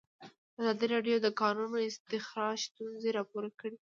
[0.59, 3.69] ازادي راډیو د د کانونو استخراج ستونزې راپور کړي.